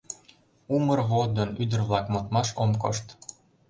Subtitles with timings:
[0.75, 3.05] Умыр водын Ӱдыр-влак модмаш ом кошт.